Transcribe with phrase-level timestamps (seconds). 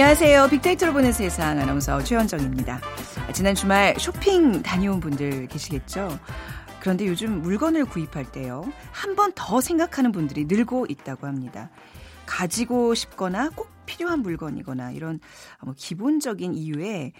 [0.00, 0.46] 안녕하세요.
[0.50, 2.80] 빅데이터로 보는 세상 아나운서 최현정입니다.
[3.34, 6.20] 지난 주말 쇼핑 다녀온 분들 계시겠죠?
[6.78, 8.62] 그런데 요즘 물건을 구입할 때요.
[8.92, 11.70] 한 번 더 생각하는 분들이 늘고 있다고 합니다.
[12.26, 15.18] 가지고 싶거나 꼭 필요한 물건이거나 이런
[15.64, 17.12] 뭐 기본적인 이유에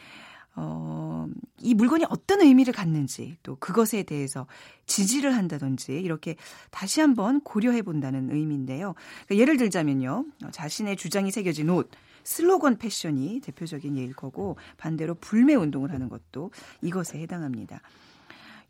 [0.56, 1.26] 어,
[1.60, 4.46] 이 물건이 어떤 의미를 갖는지 또 그것에 대해서
[4.86, 6.36] 지지를 한다든지 이렇게
[6.70, 8.94] 다시 한번 고려해 본다는 의미인데요.
[9.26, 10.24] 그러니까 예를 들자면요.
[10.50, 11.90] 자신의 주장이 새겨진 옷,
[12.24, 16.50] 슬로건 패션이 대표적인 예일 거고 반대로 불매 운동을 하는 것도
[16.82, 17.80] 이것에 해당합니다.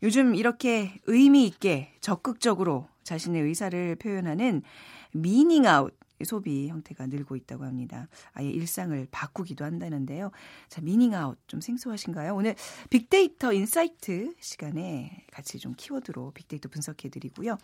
[0.01, 4.61] 요즘 이렇게 의미 있게 적극적으로 자신의 의사를 표현하는
[5.11, 5.93] meaning out
[6.25, 8.07] 소비 형태가 늘고 있다고 합니다.
[8.33, 10.31] 아예 일상을 바꾸기도 한다는데요.
[10.67, 12.35] 자, meaning out 좀 생소하신가요?
[12.35, 12.55] 오늘
[12.89, 17.57] 빅데이터 insight 시간에 같이 좀 키워드로 빅데이터 분석해 드리고요.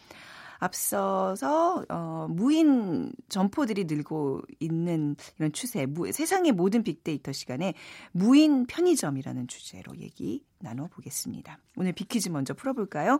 [0.59, 7.73] 앞서서 어, 무인 점포들이 늘고 있는 이런 추세, 무, 세상의 모든 빅데이터 시간에
[8.11, 11.59] 무인 편의점이라는 주제로 얘기 나눠보겠습니다.
[11.75, 13.19] 오늘 빅퀴즈 먼저 풀어볼까요?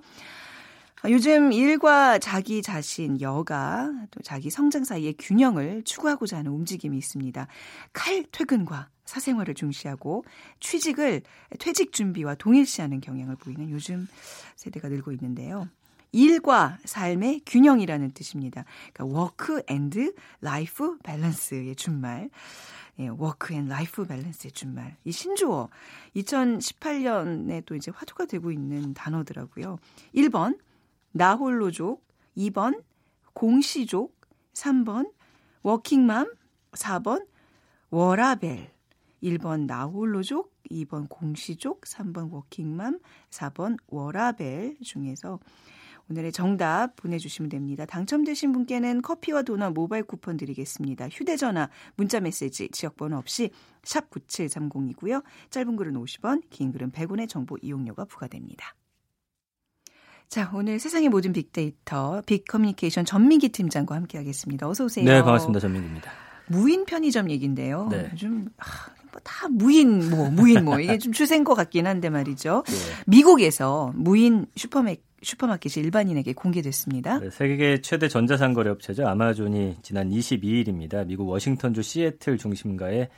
[1.05, 7.45] 아, 요즘 일과 자기 자신, 여가, 또 자기 성장 사이의 균형을 추구하고자 하는 움직임이 있습니다.
[7.93, 10.25] 칼 퇴근과 사생활을 중시하고
[10.59, 11.21] 취직을
[11.59, 14.07] 퇴직 준비와 동일시하는 경향을 보이는 요즘
[14.55, 15.69] 세대가 늘고 있는데요.
[16.11, 18.65] 일과 삶의 균형이라는 뜻입니다.
[18.91, 22.31] 그러니까 work and life balance의 준말.
[22.97, 24.95] 예, work and life balance의 준말.
[25.03, 25.69] 이 신조어
[26.15, 29.77] 2018년에 또 이제 화두가 되고 있는 단어더라고요.
[30.15, 30.57] 1번
[31.17, 32.83] 나홀로족, 2번
[33.33, 34.19] 공시족,
[34.53, 35.13] 3번
[35.63, 36.33] 워킹맘,
[36.73, 37.25] 4번
[37.89, 38.69] 워라벨.
[39.23, 45.39] 1번 나홀로족, 2번 공시족, 3번 워킹맘, 4번 워라벨 중에서
[46.09, 47.85] 오늘의 정답 보내주시면 됩니다.
[47.85, 51.07] 당첨되신 분께는 커피와 도넛 모바일 쿠폰 드리겠습니다.
[51.07, 53.51] 휴대전화, 문자메시지, 지역번호 없이
[53.83, 55.23] 샵 9730이고요.
[55.49, 58.75] 짧은 글은 50원, 긴 글은 100원의 정보 이용료가 부과됩니다.
[60.29, 64.67] 자, 오늘 세상의 모든 빅데이터, 빅커뮤니케이션 전민기 팀장과 함께하겠습니다.
[64.67, 65.05] 어서 오세요.
[65.05, 65.59] 네, 반갑습니다.
[65.59, 66.11] 전민기입니다.
[66.47, 67.87] 무인 편의점 얘기인데요.
[67.89, 68.09] 네.
[68.11, 68.65] 요즘 아,
[69.11, 72.63] 뭐다 무인 뭐 무인 뭐 이게 좀 추세인 것 같긴 한데 말이죠.
[72.67, 72.73] 네.
[73.07, 77.19] 미국에서 무인 슈퍼맥 슈퍼마켓이 일반인에게 공개됐습니다.
[77.19, 79.07] 네, 세계 최대 전자상거래 업체죠.
[79.07, 81.05] 아마존이 지난 22일입니다.
[81.07, 83.09] 미국 워싱턴주 시애틀 중심가에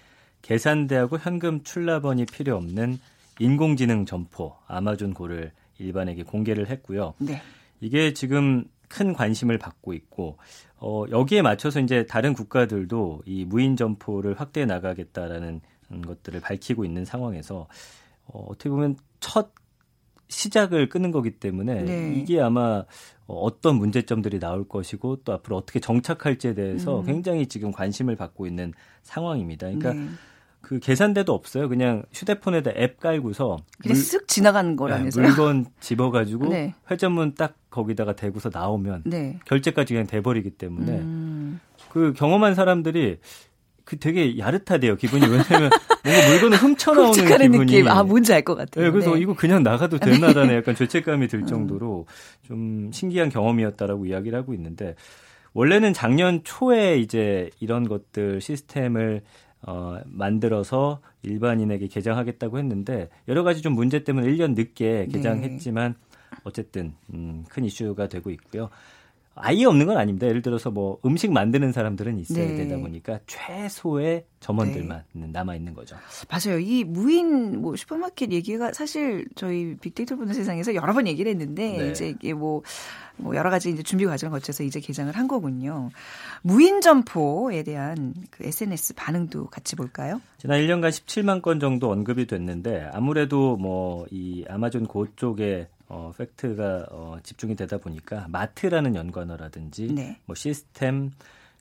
[0.41, 2.99] 계산대하고 현금 출납원이 필요 없는
[3.39, 7.13] 인공지능 점포 아마존 고를 일반에게 공개를 했고요.
[7.19, 7.41] 네.
[7.79, 10.37] 이게 지금 큰 관심을 받고 있고
[10.77, 15.61] 어, 여기에 맞춰서 이제 다른 국가들도 이 무인 점포를 확대해 나가겠다라는
[16.05, 17.67] 것들을 밝히고 있는 상황에서
[18.25, 19.51] 어, 어떻게 보면 첫
[20.29, 22.13] 시작을 끄는 거기 때문에 네.
[22.15, 22.83] 이게 아마
[23.27, 27.05] 어떤 문제점들이 나올 것이고 또 앞으로 어떻게 정착할지에 대해서 음.
[27.05, 28.73] 굉장히 지금 관심을 받고 있는
[29.03, 29.67] 상황입니다.
[29.67, 30.07] 그러니까 네.
[30.67, 31.69] 그 계산대도 없어요.
[31.69, 35.23] 그냥 휴대폰에다 앱 깔고서 그냥 물, 쓱 지나가는 거라면서요.
[35.23, 36.73] 네, 물건 집어가지고 네.
[36.91, 39.39] 회전문 딱 거기다가 대고서 나오면 네.
[39.45, 41.61] 결제까지 그냥 돼버리기 때문에 음.
[41.89, 43.19] 그 경험한 사람들이
[43.85, 45.69] 그 되게 야릇하대요 기분이 왜냐면
[46.03, 47.87] 뭔가 물건을 훔쳐 나오는 기분이 느낌.
[47.87, 48.83] 아 뭔지 알 것 같아요.
[48.83, 49.21] 네, 그래서 네.
[49.21, 51.45] 이거 그냥 나가도 되나라는 약간 죄책감이 들 음.
[51.47, 52.07] 정도로
[52.45, 54.95] 좀 신기한 경험이었다라고 이야기를 하고 있는데
[55.53, 59.21] 원래는 작년 초에 이제 이런 것들 시스템을
[59.67, 66.37] 어, 만들어서 일반인에게 개장하겠다고 했는데 여러 가지 좀 문제 때문에 1년 늦게 개장했지만 네.
[66.43, 68.69] 어쨌든 음, 큰 이슈가 되고 있고요.
[69.39, 70.27] 아예 없는 건 아닙니다.
[70.27, 72.55] 예를 들어서 뭐 음식 만드는 사람들은 있어야 네.
[72.55, 75.27] 되다 보니까 최소의 점원들만 네.
[75.31, 75.95] 남아 있는 거죠.
[76.29, 76.59] 맞아요.
[76.59, 81.89] 이 무인 뭐 슈퍼마켓 얘기가 사실 저희 빅데이터 보는 세상에서 여러 번 얘기를 했는데 네.
[81.91, 82.63] 이제 이게 뭐,
[83.15, 85.89] 뭐 여러 가지 이제 준비 과정을 거쳐서 이제 개장을 한 거군요.
[86.41, 90.21] 무인 점포에 대한 그 SNS 반응도 같이 볼까요?
[90.37, 96.87] 지난 1년간 17만 건 정도 언급이 됐는데 아무래도 뭐 이 아마존 고 쪽에 어, 팩트가
[96.91, 100.19] 어, 집중이 되다 보니까 마트라는 연관어라든지 네.
[100.25, 101.11] 뭐 시스템,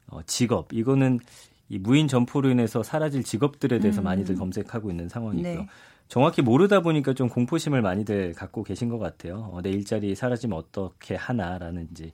[0.09, 1.21] 어, 직업 이거는
[1.69, 4.05] 이 무인 점포로 인해서 사라질 직업들에 대해서 음.
[4.05, 5.61] 많이들 검색하고 있는 상황이고요.
[5.61, 5.67] 네.
[6.09, 9.51] 정확히 모르다 보니까 좀 공포심을 많이들 갖고 계신 것 같아요.
[9.53, 12.13] 어, 내 일자리 사라지면 어떻게 하나라는지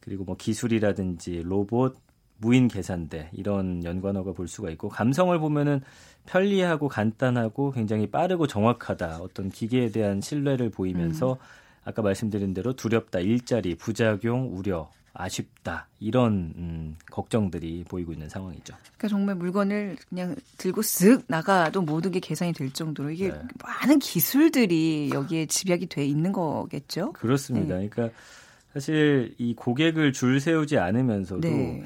[0.00, 1.96] 그리고 뭐 기술이라든지 로봇,
[2.40, 5.80] 무인 계산대 이런 연관어가 볼 수가 있고 감성을 보면은
[6.26, 11.38] 편리하고 간단하고 굉장히 빠르고 정확하다 어떤 기계에 대한 신뢰를 보이면서 음.
[11.84, 18.74] 아까 말씀드린 대로 두렵다 일자리 부작용 우려 아쉽다 이런 음, 걱정들이 보이고 있는 상황이죠.
[18.96, 23.38] 그러니까 정말 물건을 그냥 들고 쓱 나가도 모든 게 계산이 될 정도로 이게 네.
[23.62, 27.12] 많은 기술들이 여기에 집약이 돼 있는 거겠죠.
[27.12, 27.78] 그렇습니다.
[27.78, 27.88] 네.
[27.88, 28.16] 그러니까
[28.72, 31.84] 사실 이 고객을 줄 세우지 않으면서도 네.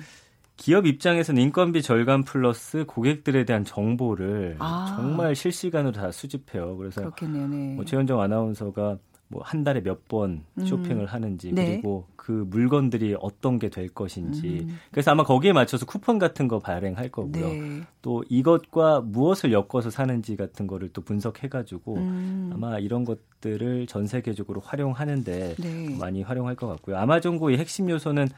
[0.57, 4.95] 기업 입장에서는 인건비 절감 플러스 고객들에 대한 정보를 아.
[4.97, 6.77] 정말 실시간으로 다 수집해요.
[6.77, 7.49] 그래서 그렇겠네요.
[7.49, 7.75] 네.
[7.75, 8.99] 뭐 최현정 아나운서가
[9.29, 11.07] 뭐 한 달에 몇 번 쇼핑을 음.
[11.07, 11.73] 하는지 네.
[11.73, 14.79] 그리고 그 물건들이 어떤 게 될 것인지 음.
[14.93, 17.49] 그래서 아마 거기에 맞춰서 쿠폰 같은 거 발행할 거고요.
[17.49, 17.81] 네.
[18.03, 22.51] 또 이것과 무엇을 엮어서 사는지 같은 거를 또 분석해 가지고 음.
[22.55, 25.97] 아마 이런 것들을 전 세계적으로 활용하는데 네.
[25.99, 26.99] 많이 활용할 것 같고요.
[26.99, 28.29] 아마존고의 핵심 요소는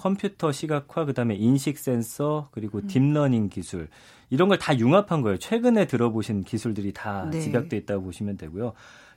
[0.00, 2.86] 컴퓨터 시각화, 그다음에 인식 센서, 그리고 음.
[2.86, 3.88] deep learning 기술
[4.30, 5.38] 이런 걸 다 융합한 거예요.
[5.38, 7.40] 최근에 들어보신 기술들이 다 네.
[7.40, 8.72] 집약돼 있다고 보시면 되고요.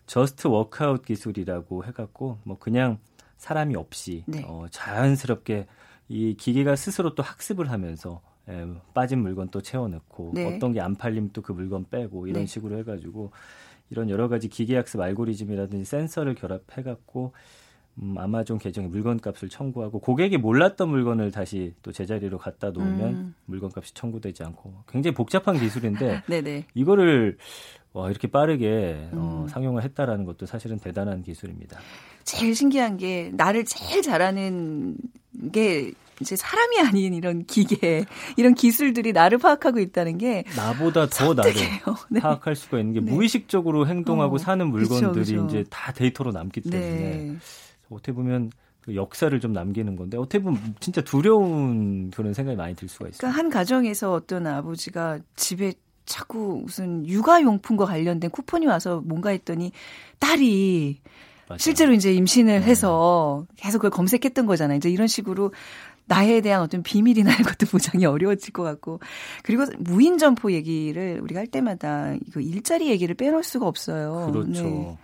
[0.08, 2.98] Just Walk Out 기술이라고 해갖고 뭐 그냥
[3.38, 4.44] 사람이 없이 네.
[4.46, 5.68] 어, 자연스럽게
[6.10, 10.46] 이 기계가 스스로 또 학습을 하면서 예, 빠진 물건 또 채워넣고 네.
[10.56, 12.46] 어떤 게 안 팔리면 또 그 물건 빼고 이런 네.
[12.46, 13.32] 식으로 해가지고
[13.90, 17.32] 이런 여러 가지 기계 학습 알고리즘이라든지 센서를 결합해갖고
[18.02, 23.36] 음, 아마존 계정에 물건값을 청구하고 고객이 몰랐던 물건을 다시 또 제자리로 갖다 놓으면 음.
[23.46, 26.24] 물건값이 청구되지 않고 굉장히 복잡한 기술인데
[26.74, 27.38] 이거를
[27.94, 29.48] 와 이렇게 빠르게 어, 음.
[29.48, 31.80] 상용화 했다라는 것도 사실은 대단한 기술입니다.
[32.24, 34.98] 제일 신기한 게 나를 제일 잘하는
[35.52, 38.06] 게 이제 사람이 아닌 이런 기계
[38.38, 41.54] 이런 기술들이 나를 파악하고 있다는 게 나보다 더 나를
[42.10, 42.20] 네.
[42.20, 43.12] 파악할 수가 있는 게 네.
[43.12, 45.46] 무의식적으로 행동하고 어, 사는 물건들이 그쵸, 그쵸.
[45.46, 47.38] 이제 다 데이터로 남기 때문에 네.
[47.90, 48.52] 어떻게 보면
[48.82, 53.18] 그 역사를 좀 남기는 건데 어떻게 보면 진짜 두려운 그런 생각이 많이 들 수가 있어요.
[53.20, 55.74] 그러니까 한 가정에서 어떤 아버지가 집에
[56.06, 59.72] 자꾸 무슨 육아용품과 관련된 쿠폰이 와서 뭔가 했더니
[60.20, 61.00] 딸이
[61.48, 61.58] 맞아요.
[61.58, 62.66] 실제로 이제 임신을 네.
[62.66, 64.78] 해서 계속 그걸 검색했던 거잖아요.
[64.78, 65.54] 이제 이런 식으로
[66.06, 69.00] 나에 대한 어떤 비밀이나 이런 것도 보장이 어려워질 것 같고
[69.44, 74.30] 그리고 무인 점포 얘기를 우리가 할 때마다 이거 일자리 얘기를 빼놓을 수가 없어요.
[74.32, 74.64] 그렇죠.
[74.64, 74.98] 네.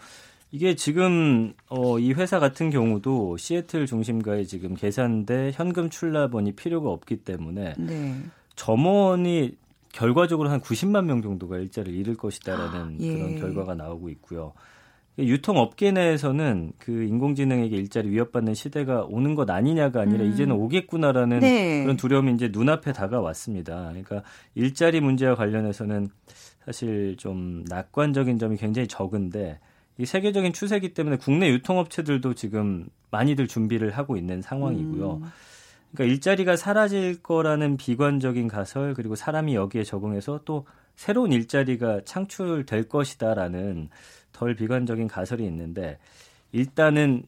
[0.51, 7.17] 이게 지금 어, 이 회사 같은 경우도 시애틀 중심가에 지금 계산대 현금 출납원이 필요가 없기
[7.17, 8.15] 때문에 네.
[8.55, 9.57] 점원이
[9.91, 13.13] 결과적으로 한 90만 명 정도가 일자리를 잃을 것이다라는 아, 예.
[13.13, 14.53] 그런 결과가 나오고 있고요.
[15.17, 20.31] 유통업계 내에서는 그 인공지능에게 일자리 위협받는 시대가 오는 것 아니냐가 아니라 음.
[20.31, 21.83] 이제는 오겠구나라는 네.
[21.83, 23.89] 그런 두려움이 이제 눈앞에 다가왔습니다.
[23.89, 24.23] 그러니까
[24.55, 26.09] 일자리 문제와 관련해서는
[26.65, 29.59] 사실 좀 낙관적인 점이 굉장히 적은데
[29.99, 35.15] 이 세계적인 추세기 때문에 국내 유통업체들도 지금 많이들 준비를 하고 있는 상황이고요.
[35.15, 35.31] 음.
[35.91, 40.65] 그러니까 일자리가 사라질 거라는 비관적인 가설 그리고 사람이 여기에 적응해서 또
[40.95, 43.89] 새로운 일자리가 창출될 것이다라는
[44.31, 45.99] 덜 비관적인 가설이 있는데
[46.53, 47.23] 일단은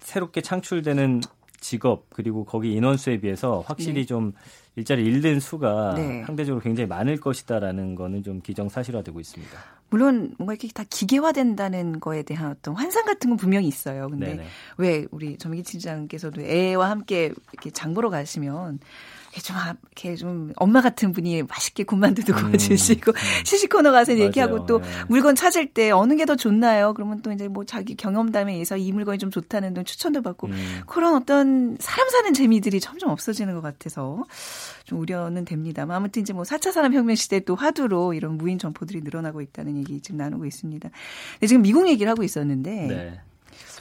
[0.00, 1.20] 새롭게 창출되는
[1.60, 4.06] 직업 그리고 거기 인원수에 비해서 확실히 네.
[4.06, 4.32] 좀
[4.76, 6.24] 일자리 잃는 수가 네.
[6.24, 9.58] 상대적으로 굉장히 많을 것이다라는 거는 좀 기정사실화되고 있습니다.
[9.88, 14.08] 물론 뭔가 이렇게 다 기계화된다는 거에 대한 어떤 환상 같은 건 분명히 있어요.
[14.08, 14.46] 근데 네네.
[14.78, 18.80] 왜 우리 전민기 팀장께서도 애와 함께 이렇게 장 보러 가시면
[19.40, 23.44] 좀 이렇게 좀 엄마 같은 분이 맛있게 군만두도 음, 구워주시고 음.
[23.44, 24.24] 시식 코너 가서 맞아요.
[24.24, 24.86] 얘기하고 또 네.
[25.08, 26.92] 물건 찾을 때 어느 게 더 좋나요?
[26.94, 30.80] 그러면 또 이제 뭐 자기 경험담에 의해서 이 물건이 좀 좋다는 등 추천도 받고 음.
[30.88, 34.24] 그런 어떤 사람 사는 재미들이 점점 없어지는 것 같아서
[34.84, 35.86] 좀 우려는 됩니다.
[35.88, 40.18] 아무튼 이제 뭐 4차 산업혁명 시대 또 화두로 이런 무인 점포들이 늘어나고 있다는 얘기 지금
[40.18, 40.90] 나누고 있습니다.
[41.40, 43.20] 네, 지금 미국 얘기를 하고 있었는데 네.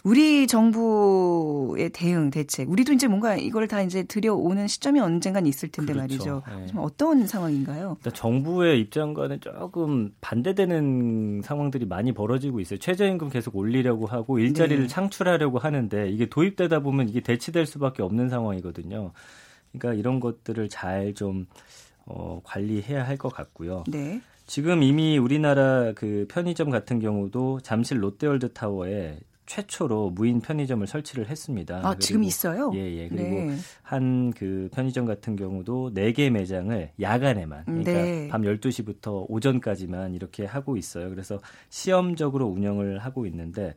[0.06, 5.94] 우리 정부의 대응 대책 우리도 이제 뭔가 이걸 다 이제 들여오는 시점이 언젠간 있을 텐데
[5.94, 6.42] 그렇죠.
[6.44, 6.44] 말이죠.
[6.60, 6.68] 네.
[6.68, 7.98] 좀 어떤 상황인가요?
[8.14, 12.78] 정부의 입장과는 조금 반대되는 상황들이 많이 벌어지고 있어요.
[12.78, 14.88] 최저임금 계속 올리려고 하고 일자리를 네.
[14.88, 19.12] 창출하려고 하는데 이게 도입되다 보면 이게 대치될 수밖에 없는 상황이거든요.
[19.72, 21.48] 그러니까 이런 것들을 잘좀
[22.06, 23.84] 어, 관리해야 할 것 같고요.
[23.88, 24.22] 네.
[24.46, 31.82] 지금 이미 우리나라 그 편의점 같은 경우도 잠실 롯데월드 타워에 최초로 무인 편의점을 설치를 했습니다.
[31.84, 32.72] 아, 지금 있어요?
[32.74, 33.08] 예, 예.
[33.08, 33.56] 그리고 네.
[33.84, 38.28] 한그 편의점 같은 경우도 4개 매장을 야간에만 그러니까 네.
[38.28, 41.10] 밤 12시부터 오전까지만 이렇게 하고 있어요.
[41.10, 43.76] 그래서 시험적으로 운영을 하고 있는데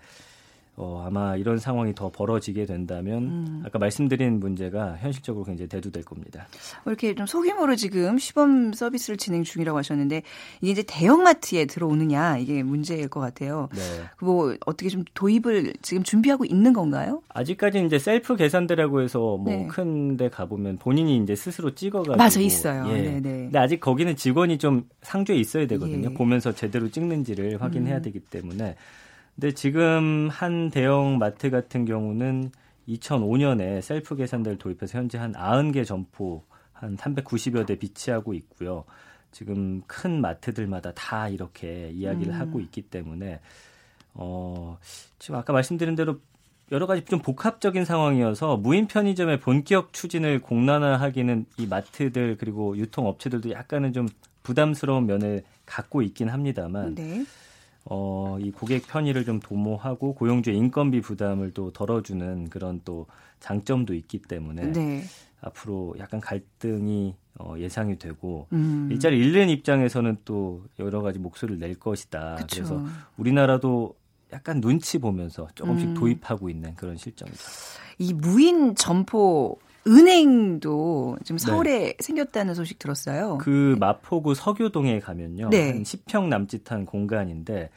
[0.81, 3.63] 어, 아마 이런 상황이 더 벌어지게 된다면 음.
[3.67, 6.47] 아까 말씀드린 문제가 현실적으로 굉장히 대두될 겁니다.
[6.85, 10.23] 뭐 이렇게 좀 소규모로 지금 시범 서비스를 진행 중이라고 하셨는데
[10.61, 13.69] 이게 이제 대형마트에 들어오느냐 이게 문제일 것 같아요.
[13.75, 13.81] 네.
[14.21, 17.23] 뭐 어떻게 좀 도입을 지금 준비하고 있는 건가요?
[17.31, 19.67] 아직까지 이제 셀프 계산대라고 해서 뭐 네.
[19.67, 22.87] 큰데 가보면 본인이 이제 스스로 찍어가지고 맞아 있어요.
[22.91, 23.03] 예.
[23.03, 23.21] 네네.
[23.21, 26.11] 근데 아직 거기는 직원이 좀 상주에 있어야 되거든요.
[26.11, 26.15] 예.
[26.15, 28.03] 보면서 제대로 찍는지를 확인해야 음.
[28.03, 28.77] 되기 때문에.
[29.41, 32.51] 근데 지금 한 대형 마트 같은 경우는
[32.89, 36.43] 2005년에 셀프 계산대를 도입해서 현재 한 90개 점포
[36.73, 38.85] 한 390여 대 비치하고 있고요.
[39.31, 42.41] 지금 큰 마트들마다 다 이렇게 이야기를 음.
[42.41, 43.39] 하고 있기 때문에
[44.15, 44.77] 어,
[45.21, 46.19] 지금 아까 말씀드린 대로
[46.73, 53.93] 여러 가지 좀 복합적인 상황이어서 무인 편의점의 본격 추진을 공론화하기는 이 마트들 그리고 유통업체들도 약간은
[53.93, 54.09] 좀
[54.43, 57.25] 부담스러운 면을 갖고 있긴 합니다만 네.
[57.91, 63.07] 어, 이 고객 편의를 좀 도모하고 고용주의 인건비 부담을 또 덜어주는 그런 또
[63.41, 65.05] 장점도 있기 때문에 네.
[65.41, 68.89] 앞으로 약간 갈등이 어, 예상이 되고 음.
[68.91, 72.37] 일자리 잃는 입장에서는 또 여러 가지 목소리를 낼 것이다.
[72.37, 72.57] 그쵸.
[72.57, 72.85] 그래서
[73.17, 73.95] 우리나라도
[74.33, 75.95] 약간 눈치 보면서 조금씩 음.
[75.95, 77.43] 도입하고 있는 그런 실정이죠.
[77.99, 81.97] 이 무인 점포 은행도 지금 서울에 네.
[81.99, 83.39] 생겼다는 소식 들었어요.
[83.39, 85.49] 그 마포구 서교동에 가면요.
[85.51, 85.71] 네.
[85.71, 87.71] 한 10평 남짓한 공간인데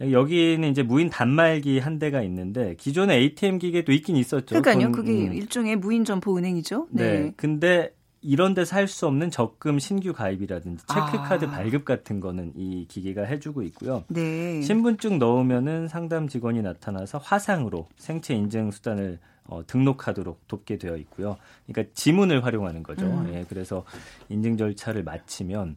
[0.00, 4.60] 여기는 이제 무인 단말기 한 대가 있는데 기존에 ATM 기계도 있긴 있었죠.
[4.60, 4.92] 그러니까요.
[4.92, 5.32] 그게 음.
[5.32, 6.88] 일종의 무인 점포 은행이죠.
[6.90, 7.20] 네.
[7.20, 7.32] 네.
[7.36, 11.50] 근데 이런 데서 할 수 없는 적금 신규 가입이라든지 체크카드 아.
[11.50, 14.04] 발급 같은 거는 이 기계가 해주고 있고요.
[14.08, 14.60] 네.
[14.62, 21.36] 신분증 넣으면은 상담 직원이 나타나서 화상으로 생체 인증 수단을 어, 등록하도록 돕게 되어 있고요.
[21.66, 23.06] 그러니까 지문을 활용하는 거죠.
[23.06, 23.32] 음.
[23.32, 23.84] 예, 그래서
[24.28, 25.76] 인증 절차를 마치면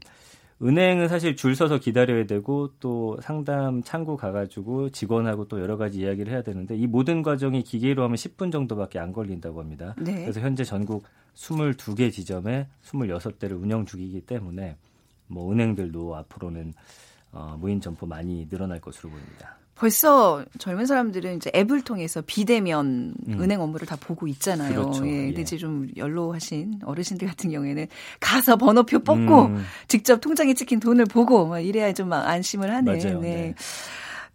[0.62, 6.34] 은행은 사실 줄 서서 기다려야 되고 또 상담 창구 가가지고 직원하고 또 여러 가지 이야기를
[6.34, 9.96] 해야 되는데 이 모든 과정이 기계로 하면 10분 정도밖에 안 걸린다고 합니다.
[9.98, 10.22] 네.
[10.22, 14.76] 그래서 현재 전국 22개 지점에 26대를 운영 중이기 때문에
[15.28, 16.74] 뭐 은행들도 앞으로는
[17.32, 19.58] 어, 무인 점포 많이 늘어날 것으로 보입니다.
[19.80, 23.38] 벌써 젊은 사람들은 이제 앱을 통해서 비대면 음.
[23.40, 24.74] 은행 업무를 다 보고 있잖아요.
[24.74, 25.08] 그렇죠.
[25.08, 25.42] 예, 근데 예.
[25.42, 27.88] 이제 좀 연로하신 어르신들 같은 경우에는
[28.20, 29.64] 가서 번호표 뽑고 음.
[29.88, 32.92] 직접 통장에 찍힌 돈을 보고 막 이래야 좀 안심을 하네.
[32.92, 33.22] 맞아요.
[33.22, 33.30] 네.
[33.30, 33.56] 네.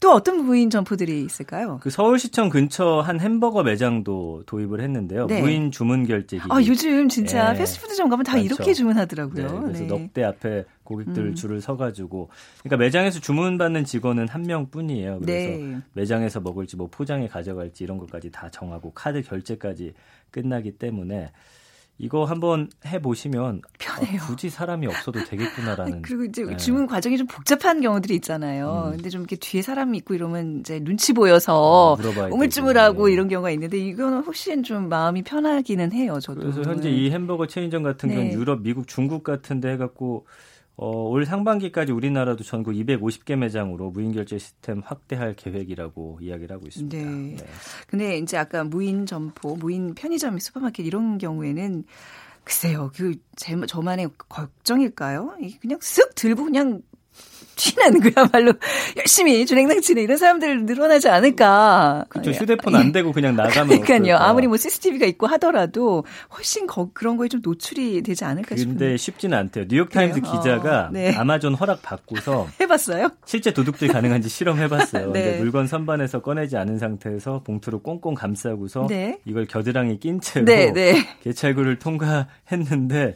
[0.01, 1.79] 또 어떤 무인 점포들이 있을까요?
[1.83, 5.27] 그 서울시청 근처 한 햄버거 매장도 도입을 했는데요.
[5.27, 5.41] 네.
[5.41, 6.43] 무인 주문 결제기.
[6.49, 7.61] 아 요즘 진짜 네.
[7.61, 8.45] 패스트푸드점 가면 다 많죠.
[8.45, 9.49] 이렇게 주문하더라고요.
[9.49, 9.87] 네, 그래서 네.
[9.87, 11.35] 넉대 앞에 고객들 음.
[11.35, 12.29] 줄을 서가지고
[12.61, 15.21] 그러니까 매장에서 주문받는 직원은 한 명뿐이에요.
[15.21, 15.79] 그래서 네.
[15.95, 19.95] 매장에서 먹을지 뭐 포장에 가져갈지 이런 것까지 다 정하고 카드 결제까지
[20.31, 21.31] 끝나기 때문에
[21.97, 24.21] 이거 한번 해보시면 편해요.
[24.21, 26.03] 아, 굳이 사람이 없어도 되겠구나라는.
[26.03, 26.57] 그리고 이제 네.
[26.57, 28.87] 주문 과정이 좀 복잡한 경우들이 있잖아요.
[28.87, 28.97] 음.
[28.97, 31.97] 근데 좀 이렇게 뒤에 사람이 있고 이러면 이제 눈치 보여서 어,
[32.33, 33.13] 우물쭈물하고 네.
[33.13, 36.19] 이런 경우가 있는데 이거는 훨씬 좀 마음이 편하기는 해요.
[36.21, 36.41] 저도.
[36.41, 38.35] 그래서 현재 이 햄버거 체인점 같은 경우는 네.
[38.35, 40.27] 유럽, 미국, 중국 같은 데 해갖고
[40.77, 46.97] 어, 올 상반기까지 우리나라도 전국 250개 매장으로 무인 결제 시스템 확대할 계획이라고 이야기를 하고 있습니다.
[46.97, 47.05] 네.
[47.05, 47.37] 네.
[47.87, 51.85] 근데 이제 아까 무인 점포, 무인 편의점, 슈퍼마켓 이런 경우에는
[52.43, 55.37] 글쎄요, 그 제, 저만의 걱정일까요?
[55.61, 56.83] 그냥 쓱 들고 그냥
[57.57, 58.53] 튀는 그야말로
[58.97, 62.05] 열심히 준행장치는 이런 사람들 늘어나지 않을까.
[62.09, 62.31] 그렇죠.
[62.31, 64.17] 휴대폰 안 대고 그냥 나가면 그러니까요.
[64.17, 66.05] 아무리 뭐 CCTV가 있고 하더라도
[66.37, 68.79] 훨씬 거, 그런 거에 좀 노출이 되지 않을까 싶은데.
[68.79, 69.65] 근데 쉽지는 않대요.
[69.69, 70.33] 뉴욕타임스 그래요?
[70.41, 71.15] 기자가 어, 네.
[71.17, 73.11] 아마존 허락 받고서 해봤어요?
[73.25, 75.11] 실제 도둑질 가능한지 실험해봤어요.
[75.13, 75.23] 네.
[75.25, 79.19] 근데 물건 선반에서 꺼내지 않은 상태에서 봉투로 꽁꽁 감싸고서 네.
[79.25, 80.95] 이걸 겨드랑이 낀 채로 네, 네.
[81.23, 83.15] 개찰구를 통과했는데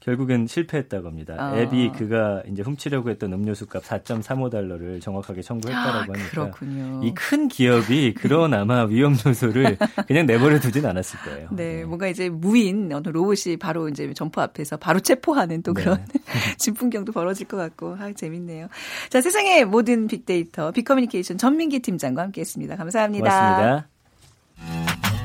[0.00, 1.36] 결국엔 실패했다고 합니다.
[1.38, 1.54] 아.
[1.56, 7.02] 앱이 그가 이제 훔치려고 했던 음료수 값 4.35달러를 정확하게 청구했다라고 아, 하니까 그렇군요.
[7.04, 9.76] 이큰 기업이 그런 아마 위험 요소를
[10.08, 11.48] 그냥 내버려 두진 않았을 거예요.
[11.52, 15.82] 네, 네, 뭔가 이제 무인 어떤 로봇이 바로 이제 점포 앞에서 바로 체포하는 또 네.
[15.82, 16.20] 그런 네.
[16.58, 18.68] 진풍경도 벌어질 것 같고 아 재밌네요.
[19.10, 22.76] 자, 세상의 모든 빅데이터 빅커뮤니케이션 전민기 팀장과 함께했습니다.
[22.76, 23.28] 감사합니다.
[23.28, 25.19] 고맙습니다.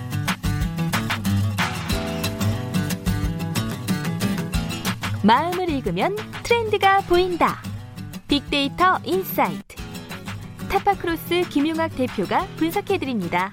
[5.26, 7.60] 마음을 읽으면 트렌드가 보인다.
[8.28, 9.76] 빅데이터 insight.
[10.70, 13.52] 타파크로스 김용학 대표가 분석해드립니다.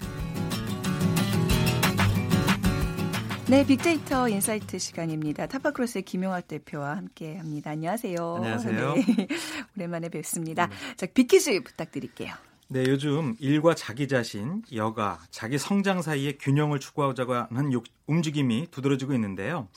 [3.49, 5.47] 네, 빅데이터 insight 시간입니다.
[5.47, 7.71] 타파크로스의 김용학 대표와 함께 합니다.
[7.71, 8.35] 안녕하세요.
[8.37, 8.95] 안녕하세요.
[8.95, 9.29] 네,
[9.75, 10.67] 오랜만에 뵙습니다.
[10.67, 10.97] 네.
[10.97, 12.35] 자, 빅퀴즈 부탁드릴게요.
[12.69, 17.73] 네, 요즘 일과 자기 자신, 여가, 자기 성장 사이의 균형을 추구하자고 하는
[18.07, 19.69] 움직임이 두드러지고 있는데요.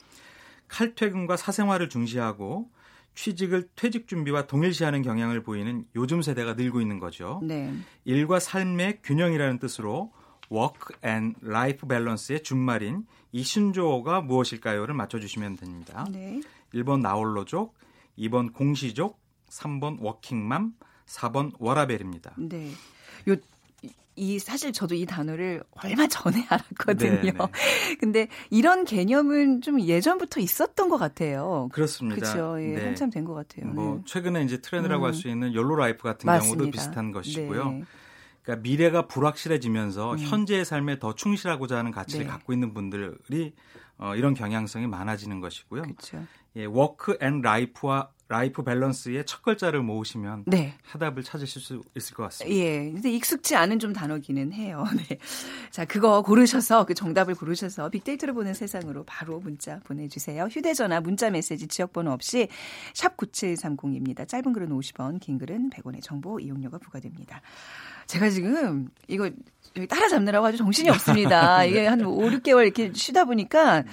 [0.68, 2.70] 칼퇴근과 사생활을 중시하고
[3.14, 7.40] 취직을 퇴직 준비와 동일시하는 경향을 보이는 요즘 세대가 늘고 있는 거죠.
[7.42, 7.72] 네.
[8.04, 10.12] 일과 삶의 균형이라는 뜻으로
[10.52, 16.06] work and life balance의 준말인 이 신조어가 무엇일까요를 맞춰주시면 됩니다.
[16.10, 16.40] 네.
[16.74, 17.74] 1번 나홀로족,
[18.18, 19.18] 2번 공시족,
[19.48, 20.74] 3번 워킹맘,
[21.06, 22.34] 4번 워라벨입니다.
[22.36, 22.70] 네.
[23.28, 23.36] 요
[24.16, 27.20] 이 사실 저도 이 단어를 얼마 전에 알았거든요.
[27.20, 27.32] 네네.
[27.32, 27.38] 네.
[28.00, 31.68] 근데 이런 개념은 좀 예전부터 있었던 것 같아요.
[31.72, 32.16] 그렇습니다.
[32.32, 32.60] 그렇죠.
[32.62, 32.84] 예, 네.
[32.84, 33.66] 한참 된 것 같아요.
[33.72, 34.02] 뭐 네.
[34.06, 35.06] 최근에 이제 트렌드라고 음.
[35.08, 36.56] 할수 있는 YOLO life 같은 맞습니다.
[36.56, 37.70] 경우도 비슷한 것이고요.
[37.70, 37.84] 네.
[38.42, 40.18] 그러니까 미래가 불확실해지면서 음.
[40.18, 42.30] 현재의 삶에 더 충실하고자 하는 가치를 네.
[42.30, 43.52] 갖고 있는 분들이
[43.98, 45.82] 어, 이런 경향성이 많아지는 것이고요.
[45.82, 46.24] 그렇죠.
[46.56, 50.74] 예, work and life와 life balance의 첫 글자를 모으시면 네.
[50.92, 52.56] 해답을 찾으실 수 있을 것 같습니다.
[52.58, 52.90] 예.
[52.90, 54.84] 근데 익숙지 않은 좀 단어기는 해요.
[55.08, 55.18] 네.
[55.70, 60.48] 자, 그거 고르셔서 그 정답을 고르셔서 빅데이터를 보는 세상으로 바로 문자 보내 주세요.
[60.50, 62.48] 휴대 전화, 문자 메시지, 지역 번호 없이
[62.94, 64.26] 샵 9730입니다.
[64.26, 67.42] 짧은 글은 50원, 긴 글은 100원의 정보 이용료가 부과됩니다.
[68.06, 69.30] 제가 지금 이거
[69.88, 71.58] 따라잡느라고 아주 정신이 없습니다.
[71.62, 71.68] 네.
[71.68, 73.84] 이게 한 5, 6개월 이렇게 쉬다 보니까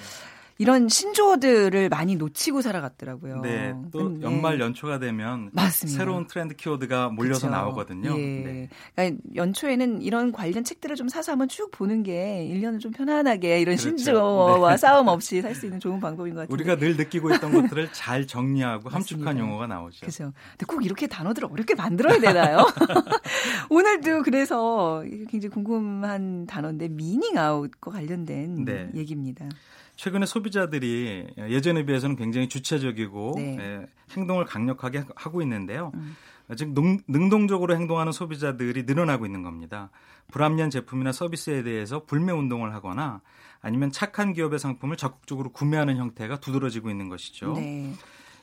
[0.59, 3.41] 이런 신조어들을 많이 놓치고 살아갔더라고요.
[3.41, 4.63] 네, 또 음, 연말 네.
[4.63, 5.97] 연초가 되면 맞습니다.
[5.97, 7.49] 새로운 트렌드 키워드가 몰려서 그쵸.
[7.49, 8.15] 나오거든요.
[8.19, 8.21] 예.
[8.21, 8.69] 네.
[8.95, 13.75] 그러니까 연초에는 이런 관련 책들을 좀 사서 한번 쭉 보는 게 1년을 좀 편안하게 이런
[13.75, 13.97] 그렇죠.
[13.97, 14.77] 신조어와 네.
[14.77, 16.53] 싸움 없이 살 수 있는 좋은 방법인 것 같아요.
[16.53, 20.01] 우리가 늘 느끼고 있던 것들을 잘 정리하고 함축한 용어가 나오죠.
[20.01, 20.33] 그렇죠.
[20.51, 22.59] 근데 꼭 이렇게 단어들을 어렵게 만들어야 되나요?
[23.69, 28.89] 오늘도 그래서 굉장히 궁금한 단어인데 미닝 아웃과 관련된 네.
[28.93, 29.49] 얘기입니다.
[30.03, 33.57] 최근에 소비자들이 예전에 비해서는 굉장히 주체적이고 네.
[33.57, 35.93] 예, 행동을 강력하게 하고 있는데요.
[35.93, 36.17] 음.
[36.57, 36.73] 즉
[37.07, 39.91] 능동적으로 행동하는 소비자들이 늘어나고 있는 겁니다.
[40.29, 43.21] 불합리한 제품이나 서비스에 대해서 불매 운동을 하거나
[43.61, 47.53] 아니면 착한 기업의 상품을 적극적으로 구매하는 형태가 두드러지고 있는 것이죠.
[47.53, 47.93] 네.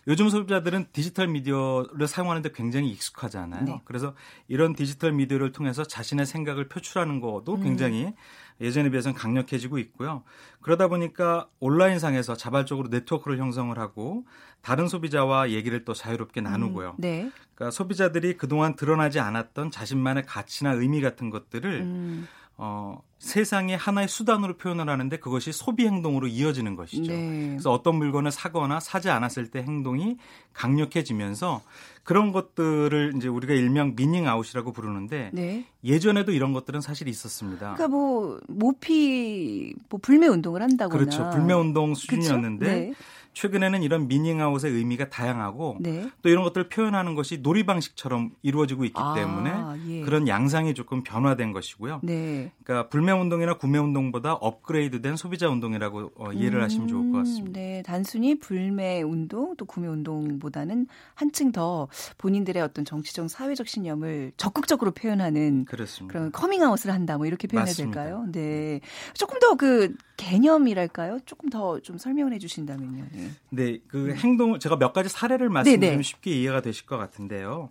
[0.07, 3.65] 요즘 소비자들은 디지털 미디어를 사용하는데 굉장히 익숙하잖아요.
[3.65, 3.81] 네.
[3.85, 4.15] 그래서
[4.49, 7.63] 이런 디지털 미디어를 통해서 자신의 생각을 표출하는 것도 음.
[7.63, 8.13] 굉장히 음.
[8.61, 10.23] 예전에 비해서는 강력해지고 있고요.
[10.61, 14.25] 그러다 보니까 온라인상에서 자발적으로 네트워크를 형성을 하고
[14.61, 16.91] 다른 소비자와 얘기를 또 자유롭게 나누고요.
[16.91, 17.31] 음, 네.
[17.55, 22.29] 그러니까 소비자들이 그동안 드러나지 않았던 자신만의 가치나 의미 같은 것들을 음.
[22.63, 27.11] 어, 세상의 하나의 수단으로 표현을 하는데 그것이 소비 행동으로 이어지는 것이죠.
[27.11, 27.49] 네.
[27.53, 30.19] 그래서 어떤 물건을 사거나 사지 않았을 때 행동이
[30.53, 31.63] 강력해지면서
[32.05, 35.65] 그런 것들을 이제 우리가 일명 meaning out이라고 부르는데 네.
[35.85, 37.75] 예전에도 이런 것들은 사실 있었습니다.
[37.75, 41.31] 그러니까 뭐 모피 뭐 불매 운동을 한다거나 그렇죠.
[41.31, 42.93] 불매 운동 수준이었는데 네.
[43.33, 46.11] 최근에는 이런 meaning out의 의미가 다양하고 네.
[46.23, 49.53] 또 이런 것들을 표현하는 것이 놀이 방식처럼 이루어지고 있기 아, 때문에
[49.89, 50.01] 예.
[50.03, 52.01] 그런 양상이 조금 변화된 것이고요.
[52.03, 52.53] 네.
[52.65, 57.61] 그러니까 불매 운동이나 구매 운동보다 업그레이드된 소비자 운동이라고 어, 이해를 음, 하시면 좋을 것 같습니다.
[57.61, 64.91] 네, 단순히 불매 운동 또 구매 운동보다는 한층 더 본인들의 어떤 정치적 사회적 신념을 적극적으로
[64.91, 66.13] 표현하는 그렇습니다.
[66.13, 68.03] 그런 커밍아웃을 한다 뭐 이렇게 표현해야 맞습니다.
[68.03, 68.27] 될까요?
[68.33, 68.81] 네.
[69.15, 71.19] 조금 더 그 개념이랄까요?
[71.27, 73.05] 조금 더 좀 설명을 해 주신다면요.
[73.13, 73.20] 네.
[73.51, 74.17] 네, 그 음.
[74.17, 76.03] 행동을 제가 몇 가지 사례를 말씀드리면 네네.
[76.03, 77.71] 쉽게 이해가 되실 것 같은데요.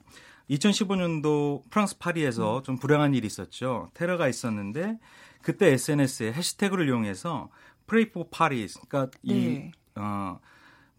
[0.49, 2.63] 2015년도 프랑스 파리에서 음.
[2.63, 3.91] 좀 불행한 일이 있었죠.
[3.93, 4.97] 테러가 있었는데
[5.41, 7.49] 그때 SNS에 해시태그를 이용해서
[7.87, 9.33] Pray for Paris, 그러니까 네.
[9.33, 10.39] 이 어,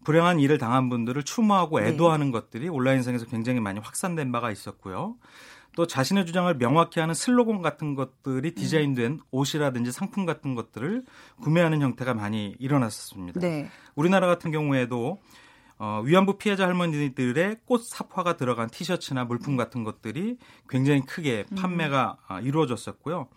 [0.03, 1.89] 불행한 일을 당한 분들을 추모하고 네.
[1.89, 2.31] 애도하는 네.
[2.31, 5.15] 것들이 온라인상에서 굉장히 많이 확산된 바가 있었고요.
[5.75, 8.55] 또 자신의 주장을 명확히 하는 슬로건 같은 것들이 음.
[8.55, 11.05] 디자인된 옷이라든지 상품 같은 것들을
[11.41, 13.39] 구매하는 형태가 많이 일어났었습니다.
[13.39, 13.69] 네.
[13.95, 15.21] 우리나라 같은 경우에도
[15.77, 20.37] 어, 위안부 피해자 할머니들의 꽃 삽화가 들어간 티셔츠나 물품 같은 것들이
[20.69, 21.55] 굉장히 크게 음.
[21.55, 22.41] 판매가 음.
[22.43, 23.27] 이루어졌었고요.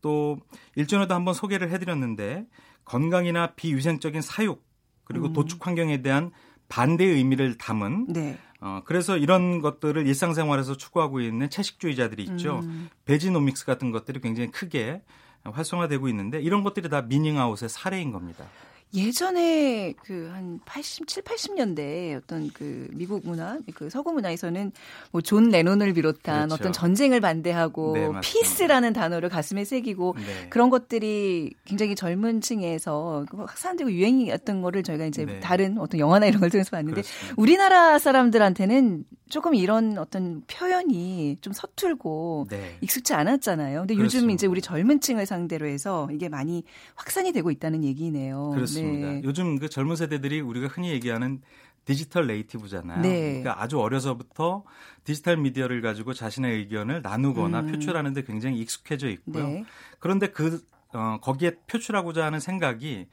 [0.00, 0.38] 또
[0.76, 2.46] 일전에도 한번 소개를 해드렸는데
[2.84, 4.64] 건강이나 비위생적인 사육
[5.04, 5.32] 그리고 음.
[5.32, 6.30] 도축 환경에 대한
[6.68, 8.38] 반대의 의미를 담은 네.
[8.60, 12.60] 어, 그래서 이런 것들을 일상생활에서 추구하고 있는 채식주의자들이 있죠.
[12.62, 12.90] 음.
[13.06, 15.02] 베지노믹스 같은 것들이 굉장히 크게
[15.44, 18.44] 활성화되고 있는데 이런 것들이 다 미닝아웃의 사례인 겁니다.
[18.92, 24.72] 예전에 그 한 87, 80년대 어떤 그 미국 문화, 그 서구 문화에서는
[25.12, 26.54] 뭐 존 레논을 비롯한 그렇죠.
[26.54, 30.48] 어떤 전쟁을 반대하고 네, peace라는 단어를 가슴에 새기고 네.
[30.48, 35.40] 그런 것들이 굉장히 젊은 층에서 확산되고 유행이었던 거를 저희가 이제 네.
[35.40, 37.34] 다른 어떤 영화나 이런 걸 통해서 봤는데 그렇습니다.
[37.36, 42.78] 우리나라 사람들한테는 조금 이런 어떤 표현이 좀 서툴고 네.
[42.80, 43.80] 익숙치 않았잖아요.
[43.80, 44.16] 근데 그렇습니다.
[44.16, 46.64] 요즘 이제 우리 젊은 층을 상대로 해서 이게 많이
[46.96, 48.50] 확산이 되고 있다는 얘기네요.
[48.54, 48.79] 그렇습니다.
[48.82, 49.20] 네.
[49.24, 51.40] 요즘 그 젊은 세대들이 우리가 흔히 얘기하는
[51.84, 53.00] 디지털 네이티브잖아요.
[53.00, 53.40] 네.
[53.40, 54.64] 그러니까 아주 어려서부터
[55.04, 57.66] 디지털 미디어를 가지고 자신의 의견을 나누거나 음.
[57.72, 59.46] 표출하는데 굉장히 익숙해져 있고요.
[59.46, 59.64] 네.
[59.98, 60.60] 그런데 그
[60.92, 63.06] 어, 거기에 표출하고자 하는 생각이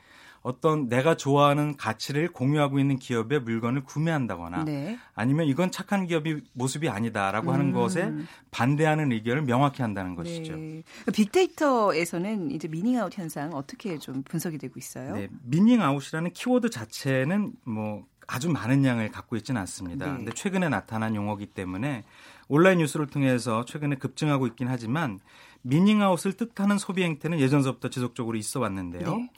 [0.47, 4.97] 어떤 내가 좋아하는 가치를 공유하고 있는 기업의 물건을 구매한다거나 네.
[5.13, 7.71] 아니면 이건 착한 기업이 모습이 아니다라고 하는 음.
[7.73, 8.13] 것에
[8.49, 10.55] 반대하는 의견을 명확히 한다는 것이죠.
[10.55, 10.83] 네.
[11.13, 15.15] 빅데이터에서는 이제 미닝아웃 현상 어떻게 좀 분석이 되고 있어요?
[15.15, 20.05] 네, meaning out이라는 키워드 자체는 뭐 아주 많은 양을 갖고 있지는 않습니다.
[20.05, 20.17] 네.
[20.17, 22.05] 근데 최근에 나타난 용어기 때문에
[22.47, 25.19] 온라인 뉴스를 통해서 최근에 급증하고 있긴 하지만
[25.63, 29.17] meaning out을 뜻하는 소비 행태는 예전서부터 지속적으로 있어 왔는데요.
[29.17, 29.29] 네.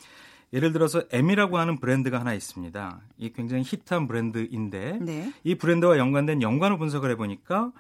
[0.54, 3.00] 예를 들어서 M이라고 하는 브랜드가 하나 있습니다.
[3.18, 5.34] 이 굉장히 히트한 브랜드인데 네.
[5.44, 7.72] 이 브랜드와 연관된 연관을 분석을 해보니까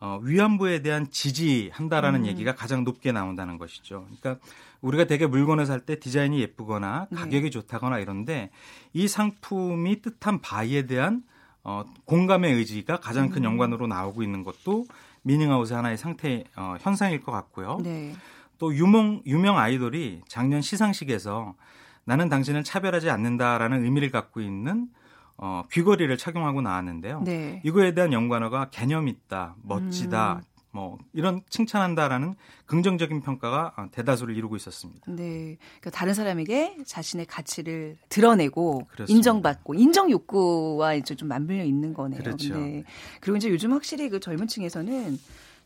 [0.00, 2.26] 어, 위안부에 대한 지지한다라는 음.
[2.26, 4.06] 얘기가 가장 높게 나온다는 것이죠.
[4.20, 4.44] 그러니까
[4.80, 7.16] 우리가 대개 물건을 살 때 디자인이 예쁘거나 네.
[7.16, 7.50] 가격이 네.
[7.50, 8.50] 좋다거나 이런데
[8.92, 11.22] 이 상품이 뜻한 바에 대한
[11.64, 13.52] 어, 공감의 의지가 가장 큰 음.
[13.52, 14.86] 연관으로 나오고 있는 것도
[15.22, 17.78] 미닝아웃의 하나의 상태 어, 현상일 것 같고요.
[17.82, 18.14] 네.
[18.58, 21.54] 또 유명 유명 아이돌이 작년 시상식에서
[22.04, 24.88] 나는 당신을 차별하지 않는다라는 의미를 갖고 있는
[25.36, 27.22] 어, 귀걸이를 착용하고 나왔는데요.
[27.24, 27.60] 네.
[27.64, 30.52] 이거에 대한 연관어가 개념 있다, 멋지다, 음.
[30.74, 32.34] 뭐 이런 칭찬한다라는
[32.66, 35.02] 긍정적인 평가가 어, 대다수를 이루고 있었습니다.
[35.06, 39.12] 네, 그러니까 다른 사람에게 자신의 가치를 드러내고 그렇습니다.
[39.14, 42.20] 인정받고 인정 욕구와 이제 좀 맞물려 있는 거네요.
[42.20, 42.58] 그렇죠.
[42.58, 42.84] 네.
[43.20, 45.18] 그리고 이제 요즘 확실히 그 젊은층에서는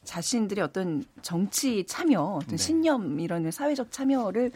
[0.07, 2.57] 자신들의 어떤 정치 참여, 어떤 네.
[2.57, 4.53] 신념 이런 사회적 참여를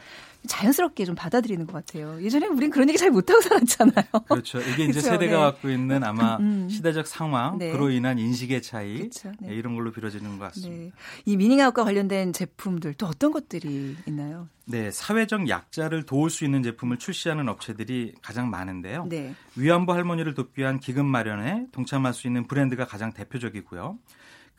[0.46, 2.22] 자연스럽게 좀 받아들이는 것 같아요.
[2.22, 4.04] 예전에 우린 그런 얘기 잘 못하고 살았잖아요.
[4.26, 4.58] 그렇죠.
[4.60, 5.10] 이게 이제 그렇죠?
[5.10, 5.42] 세대가 네.
[5.42, 6.68] 갖고 있는 아마 음.
[6.70, 7.72] 시대적 상황, 네.
[7.72, 9.32] 그로 인한 인식의 차이 그렇죠.
[9.40, 9.48] 네.
[9.48, 9.54] 네.
[9.54, 10.84] 이런 걸로 빌어지는 것 같습니다.
[10.84, 10.92] 네.
[11.26, 14.48] 이 미닝아웃과 관련된 제품들 또 어떤 것들이 있나요?
[14.64, 19.06] 네, 사회적 약자를 도울 수 있는 제품을 출시하는 업체들이 가장 많은데요.
[19.08, 19.34] 네.
[19.56, 23.98] 위안부 할머니를 돕기 위한 기금 마련에 동참할 수 있는 브랜드가 가장 대표적이고요.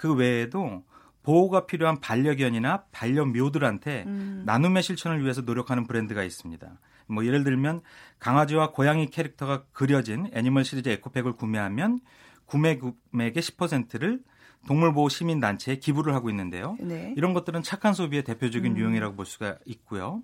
[0.02, 0.84] 그 외에도
[1.22, 4.42] 보호가 필요한 반려견이나 반려묘들한테 음.
[4.48, 6.80] 나눔의 실천을 위해서 노력하는 브랜드가 있습니다.
[7.06, 7.82] 뭐 예를 들면
[8.18, 12.00] 강아지와 고양이 캐릭터가 그려진 애니멀 시리즈 에코백을 구매하면
[12.48, 14.22] 구매 금액의 10%를
[14.68, 16.76] 동물보호 시민단체에 기부를 하고 있는데요.
[16.80, 17.14] 네.
[17.16, 18.78] 이런 것들은 착한 소비의 대표적인 음.
[18.78, 20.24] 유형이라고 볼 수가 있고요.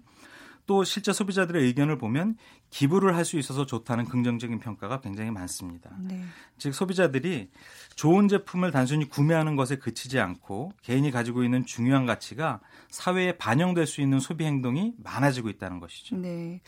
[0.68, 2.38] 또 실제 소비자들의 의견을 보면
[2.70, 5.92] 기부를 할 수 있어서 좋다는 긍정적인 평가가 굉장히 많습니다.
[6.00, 6.24] 네.
[6.58, 7.50] 즉 소비자들이
[7.96, 14.00] 좋은 제품을 단순히 구매하는 것에 그치지 않고 개인이 가지고 있는 중요한 가치가 사회에 반영될 수
[14.02, 16.16] 있는 소비 행동이 많아지고 있다는 것이죠.
[16.16, 16.62] 네.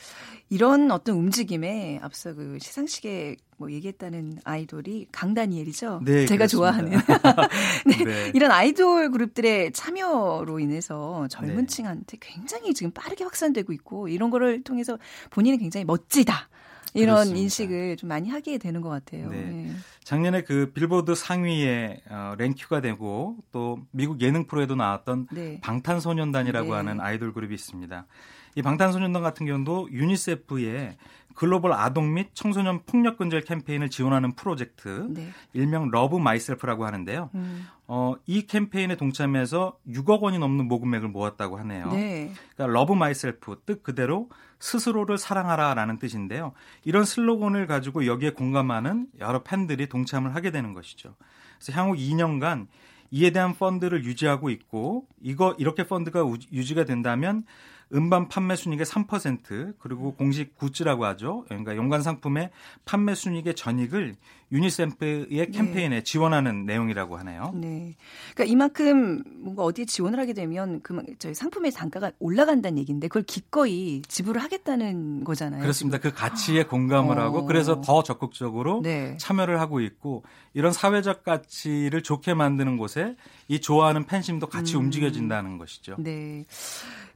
[0.49, 6.01] 이런 어떤 움직임에 앞서 그 시상식에 뭐 얘기했다는 아이돌이 강다니엘이죠.
[6.05, 6.47] 네, 제가 그렇습니다.
[6.47, 6.91] 좋아하는.
[7.85, 8.31] 네, 네.
[8.33, 11.65] 이런 아이돌 그룹들의 참여로 인해서 젊은 네.
[11.65, 14.97] 층한테 굉장히 지금 빠르게 확산되고 있고 이런 거를 통해서
[15.29, 16.47] 본인은 굉장히 멋지다.
[16.93, 17.41] 이런 그렇습니다.
[17.41, 19.29] 인식을 좀 많이 하게 되는 것 같아요.
[19.29, 19.41] 네.
[19.41, 19.71] 네.
[20.05, 25.59] 작년에 그 빌보드 상위에 어, 랭크가 되고 또 미국 예능 프로에도 나왔던 네.
[25.61, 26.75] 방탄소년단이라고 네.
[26.75, 28.07] 하는 아이돌 그룹이 있습니다.
[28.55, 30.97] 이 방탄소년단 같은 경우도 유니세프의
[31.39, 35.29] 글로벌 아동 및 청소년 폭력 근절 캠페인을 지원하는 프로젝트 네.
[35.53, 37.29] 일명 Love Myself라고 하는데요.
[37.33, 37.65] 음.
[37.87, 41.93] 어, 이 캠페인에 동참해서 6억 원이 넘는 모금액을 모았다고 하네요.
[41.93, 42.33] 네.
[42.55, 44.27] 그러니까 Love Myself 뜻 그대로
[44.59, 46.51] 스스로를 사랑하라라는 뜻인데요.
[46.83, 51.15] 이런 슬로건을 가지고 여기에 공감하는 여러 팬들이 동참을 하게 되는 것이죠.
[51.57, 52.67] 그래서 향후 2년간
[53.11, 57.45] 이에 대한 펀드를 유지하고 있고 이거 이렇게 펀드가 유지가 된다면
[57.93, 61.45] 음반 판매 순익의 3% 그리고 공식 굿즈라고 하죠.
[61.47, 62.51] 그러니까 연관 상품의
[62.85, 64.15] 판매 순익의 전익을
[64.51, 65.45] 유니세프의 네.
[65.47, 66.03] 캠페인에 네.
[66.03, 67.51] 지원하는 내용이라고 하네요.
[67.55, 67.95] 네.
[68.33, 74.01] 그러니까 이만큼 뭔가 어디에 지원을 하게 되면 그 저희 상품의 단가가 올라간다는 얘기인데 그걸 기꺼이
[74.07, 75.61] 지불을 하겠다는 거잖아요.
[75.61, 75.99] 그렇습니다.
[75.99, 76.11] 지금.
[76.11, 77.23] 그 가치에 공감을 어.
[77.23, 79.17] 하고 그래서 더 적극적으로 네.
[79.17, 83.15] 참여를 하고 있고 이런 사회적 가치를 좋게 만드는 곳에
[83.47, 84.85] 이 좋아하는 팬심도 같이 음.
[84.85, 85.95] 움직여진다는 것이죠.
[85.99, 86.45] 네.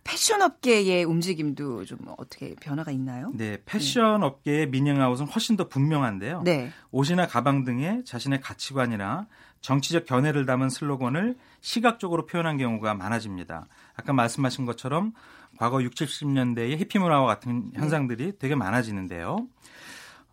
[0.03, 3.31] 패션 업계의 움직임도 좀 어떻게 변화가 있나요?
[3.35, 4.27] 네, 패션 네.
[4.27, 6.41] 업계의 미닝아웃은 훨씬 더 분명한데요.
[6.43, 6.71] 네.
[6.91, 9.27] 옷이나 가방 등의 자신의 가치관이나
[9.61, 13.65] 정치적 견해를 담은 슬로건을 시각적으로 표현한 경우가 많아집니다.
[13.95, 15.13] 아까 말씀하신 것처럼
[15.57, 17.79] 과거 60, 70년대의 히피 문화와 같은 네.
[17.79, 18.37] 현상들이 네.
[18.37, 19.47] 되게 많아지는데요.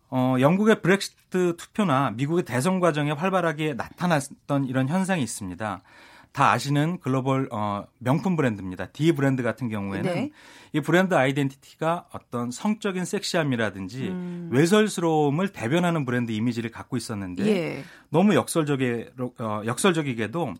[0.09, 5.81] 어, 영국의 브렉시트 투표나 미국의 대선 과정에 활발하게 나타났던 이런 현상이 있습니다.
[6.31, 8.87] 다 아시는 글로벌 어, 명품 브랜드입니다.
[8.87, 10.31] D 브랜드 같은 경우에는 네.
[10.71, 14.49] 이 브랜드 아이덴티티가 어떤 성적인 섹시함이라든지 음.
[14.51, 17.83] 외설스러움을 대변하는 브랜드 이미지를 갖고 있었는데 예.
[18.09, 19.07] 너무 역설적이
[19.39, 20.53] 어, 역설적이게도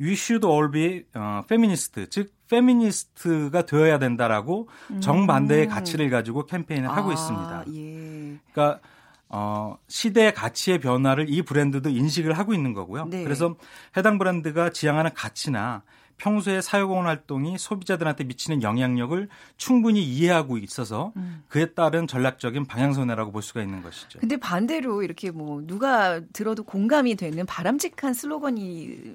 [0.00, 5.00] You should all be 어, feminist, 즉 페미니스트가 되어야 된다라고 음.
[5.00, 7.64] 정반대의 가치를 가지고 캠페인을 아, 하고 있습니다.
[7.74, 8.38] 예.
[8.52, 8.80] 그러니까
[9.28, 13.06] 어, 시대의 가치의 변화를 이 브랜드도 인식을 하고 있는 거고요.
[13.06, 13.24] 네.
[13.24, 13.56] 그래서
[13.96, 15.82] 해당 브랜드가 지향하는 가치나
[16.16, 21.42] 평소에 사용원 활동이 소비자들한테 미치는 영향력을 충분히 이해하고 있어서 음.
[21.48, 24.20] 그에 따른 전략적인 방향선회라고 볼 수가 있는 것이죠.
[24.20, 29.14] 근데 반대로 이렇게 뭐 누가 들어도 공감이 되는 바람직한 슬로건이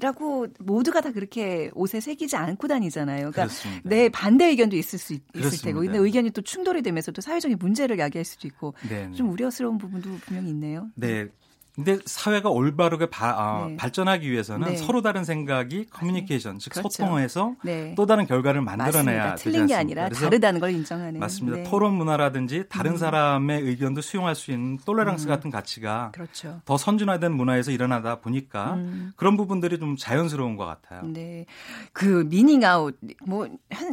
[0.00, 3.30] 라고 모두가 다 그렇게 옷에 새기지 않고 다니잖아요.
[3.30, 3.54] 그러니까.
[3.84, 7.58] 내 반대 의견도 있을 수 있, 을 테고, 근데 의견이 또 충돌이 되면서 또 사회적인
[7.58, 9.12] 문제를 야기할 수도 있고 네네.
[9.12, 10.88] 좀 우려스러운 부분도 분명히 있네요.
[10.96, 11.28] 네.
[11.76, 13.76] 근데 사회가 올바르게 바, 어, 네.
[13.76, 14.76] 발전하기 위해서는 네.
[14.78, 16.88] 서로 다른 생각이 커뮤니케이션, 즉 그렇죠.
[16.88, 17.94] 소통해서 네.
[17.94, 19.34] 또 다른 결과를 만들어내야 맞습니다.
[19.34, 21.20] 틀린 게 아니라 다르다는 걸 인정하는.
[21.20, 21.58] 맞습니다.
[21.58, 21.64] 네.
[21.64, 22.96] 토론 문화라든지 다른 음.
[22.96, 25.28] 사람의 의견도 수용할 수 있는 톨레랑스 음.
[25.28, 26.62] 같은 가치가 그렇죠.
[26.64, 29.12] 더 선진화된 문화에서 일어나다 보니까 음.
[29.16, 31.02] 그런 부분들이 좀 자연스러운 것 같아요.
[31.04, 31.44] 네,
[31.92, 33.46] 그 meaning out 뭐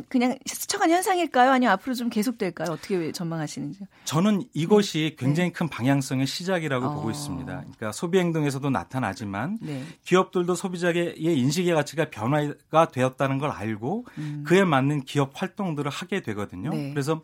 [0.07, 1.51] 그냥 스쳐간 현상일까요?
[1.51, 2.71] 아니면 앞으로 좀 계속될까요?
[2.71, 3.81] 어떻게 전망하시는지?
[4.05, 5.25] 저는 이것이 네.
[5.25, 6.93] 굉장히 큰 방향성의 시작이라고 어.
[6.95, 7.63] 보고 있습니다.
[7.75, 9.83] 그러니까 소비 행동에서도 나타나지만 네.
[10.03, 14.43] 기업들도 소비자의 인식의 가치가 변화가 되었다는 걸 알고 음.
[14.45, 16.69] 그에 맞는 기업 활동들을 하게 되거든요.
[16.69, 16.91] 네.
[16.91, 17.21] 그래서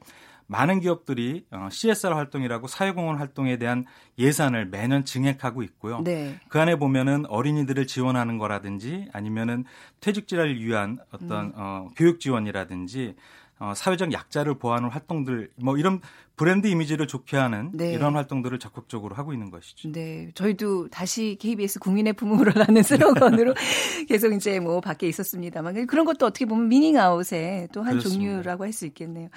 [0.49, 3.85] 많은 기업들이 어, CSR 활동이라고 사회공헌 활동에 대한
[4.17, 6.01] 예산을 매년 증액하고 있고요.
[6.01, 6.39] 네.
[6.49, 9.63] 그 안에 보면은 어린이들을 지원하는 거라든지 아니면은
[10.01, 11.51] 퇴직질을 위한 어떤 음.
[11.55, 13.15] 어, 교육 지원이라든지
[13.59, 16.01] 어, 사회적 약자를 보호하는 활동들 뭐 이런
[16.39, 17.91] 브랜드 이미지를 좋게 하는 네.
[17.91, 19.91] 이런 활동들을 적극적으로 하고 있는 것이죠.
[19.91, 23.53] 네, 저희도 다시 KBS 국민의 품으로 라는 슬로건으로
[24.07, 28.85] 계속 이제 뭐 밖에 있었습니다만 그런 것도 어떻게 보면 미닝아웃의 또 한 종류라고 할 수
[28.85, 29.27] 있겠네요.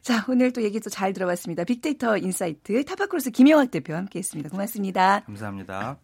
[0.00, 1.64] 자, 오늘 또 얘기도 잘 들어봤습니다.
[1.64, 4.48] 빅데이터 insight 타파크로스 김영학 대표와 함께 했습니다.
[4.50, 5.20] 고맙습니다.
[5.26, 5.96] 감사합니다.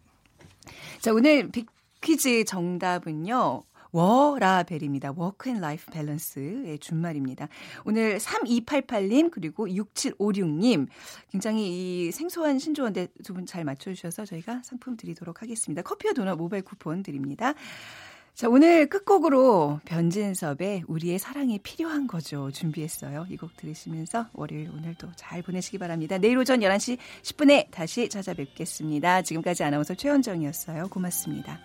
[0.99, 1.67] 자, 오늘 big
[2.01, 3.63] 퀴즈 정답은요.
[3.91, 5.13] 워라밸입니다.
[5.15, 7.47] work and life balance의 준말입니다.
[7.85, 10.87] 오늘 3288님 그리고 6756님
[11.29, 15.81] 굉장히 이 생소한 신조어인데 두 분 잘 맞춰주셔서 저희가 상품 드리도록 하겠습니다.
[15.81, 17.53] 커피와 도넛 모바일 쿠폰 드립니다.
[18.33, 22.49] 자, 오늘 끝곡으로 변진섭의 우리의 사랑이 필요한 거죠.
[22.51, 23.27] 준비했어요.
[23.29, 26.17] 이 곡 들으시면서 월요일 오늘도 잘 보내시기 바랍니다.
[26.17, 29.23] 내일 오전 11시 10분에 다시 찾아뵙겠습니다.
[29.23, 30.87] 지금까지 아나운서 최현정이었어요.
[30.89, 31.59] 고맙습니다.